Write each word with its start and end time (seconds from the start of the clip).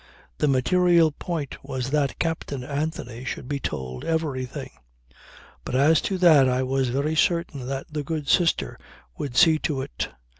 The 0.39 0.47
material 0.47 1.11
point 1.11 1.63
was 1.63 1.91
that 1.91 2.17
Captain 2.17 2.63
Anthony 2.63 3.23
should 3.23 3.47
be 3.47 3.59
told 3.59 4.03
everything. 4.03 4.71
But 5.63 5.75
as 5.75 6.01
to 6.09 6.17
that 6.17 6.49
I 6.49 6.63
was 6.63 6.89
very 6.89 7.13
certain 7.15 7.67
that 7.67 7.85
the 7.87 8.03
good 8.03 8.27
sister 8.27 8.79
would 9.19 9.35
see 9.37 9.59
to 9.59 9.83
it. 9.83 10.09